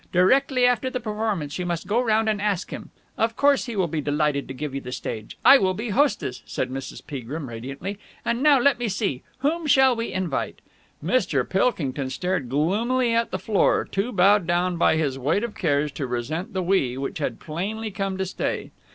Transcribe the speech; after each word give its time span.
Directly 0.11 0.65
after 0.65 0.89
the 0.89 0.99
performance 0.99 1.59
you 1.59 1.65
must 1.67 1.85
go 1.85 2.01
round 2.01 2.27
and 2.27 2.41
ask 2.41 2.71
him. 2.71 2.89
Of 3.19 3.35
course 3.37 3.65
he 3.67 3.75
will 3.75 3.87
be 3.87 4.01
delighted 4.01 4.47
to 4.47 4.53
give 4.55 4.73
you 4.73 4.81
the 4.81 4.91
stage. 4.91 5.37
I 5.45 5.59
will 5.59 5.75
be 5.75 5.89
hostess," 5.89 6.41
said 6.43 6.71
Mrs. 6.71 7.05
Peagrim 7.05 7.47
radiantly. 7.47 7.99
"And 8.25 8.41
now, 8.41 8.59
let 8.59 8.79
me 8.79 8.87
see, 8.87 9.21
whom 9.41 9.67
shall 9.67 9.95
we 9.95 10.11
invite?" 10.11 10.57
Mr. 11.05 11.47
Pilkington 11.47 12.09
stared 12.09 12.49
gloomily 12.49 13.13
at 13.13 13.29
the 13.29 13.37
floor, 13.37 13.85
too 13.91 14.11
bowed 14.11 14.47
down 14.47 14.75
by 14.75 14.95
his 14.95 15.19
weight 15.19 15.43
of 15.43 15.53
cares 15.53 15.91
to 15.91 16.07
resent 16.07 16.53
the 16.53 16.63
"we," 16.63 16.97
which 16.97 17.19
had 17.19 17.39
plainly 17.39 17.91
come 17.91 18.17
to 18.17 18.25
stay. 18.25 18.71